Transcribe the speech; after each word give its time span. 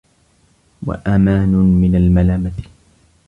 وَأَمَانٌ 0.87 1.49
مِنْ 1.81 1.95
الْمَلَامَةِ 1.95 2.53